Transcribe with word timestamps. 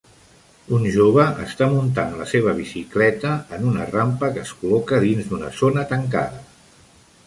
Un 0.77 0.87
jove 0.95 1.25
està 1.43 1.67
muntant 1.73 2.17
la 2.23 2.27
seva 2.33 2.55
bicicleta 2.61 3.37
en 3.59 3.69
una 3.75 3.89
rampa 3.93 4.35
que 4.37 4.45
es 4.49 4.57
col·loca 4.63 5.05
dins 5.09 5.31
d'una 5.33 5.57
zona 5.65 5.91
tancada. 5.97 6.47